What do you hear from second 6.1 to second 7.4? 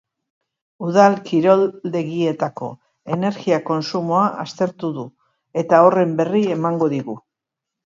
berri emango digu.